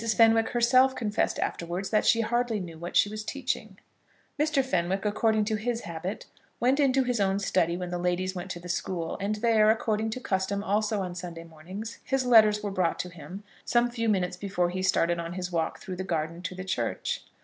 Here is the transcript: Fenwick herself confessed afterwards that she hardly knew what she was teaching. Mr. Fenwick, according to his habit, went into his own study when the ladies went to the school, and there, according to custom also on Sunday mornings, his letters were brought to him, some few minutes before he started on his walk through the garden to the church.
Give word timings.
Fenwick 0.17 0.49
herself 0.49 0.95
confessed 0.95 1.37
afterwards 1.37 1.91
that 1.91 2.07
she 2.07 2.21
hardly 2.21 2.59
knew 2.59 2.75
what 2.79 2.95
she 2.95 3.07
was 3.07 3.23
teaching. 3.23 3.77
Mr. 4.39 4.65
Fenwick, 4.65 5.05
according 5.05 5.45
to 5.45 5.57
his 5.57 5.81
habit, 5.81 6.25
went 6.59 6.79
into 6.79 7.03
his 7.03 7.19
own 7.19 7.37
study 7.37 7.77
when 7.77 7.91
the 7.91 7.99
ladies 7.99 8.33
went 8.33 8.49
to 8.49 8.59
the 8.59 8.67
school, 8.67 9.15
and 9.21 9.35
there, 9.35 9.69
according 9.69 10.09
to 10.09 10.19
custom 10.19 10.63
also 10.63 11.01
on 11.03 11.13
Sunday 11.13 11.43
mornings, 11.43 11.99
his 12.03 12.25
letters 12.25 12.63
were 12.63 12.71
brought 12.71 12.97
to 12.97 13.09
him, 13.09 13.43
some 13.63 13.91
few 13.91 14.09
minutes 14.09 14.37
before 14.37 14.71
he 14.71 14.81
started 14.81 15.19
on 15.19 15.33
his 15.33 15.51
walk 15.51 15.77
through 15.79 15.97
the 15.97 16.03
garden 16.03 16.41
to 16.41 16.55
the 16.55 16.63
church. 16.65 17.23